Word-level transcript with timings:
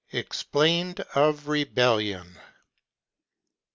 EXPLAINED 0.13 0.99
OF 1.13 1.47
REBELLION. 1.47 2.39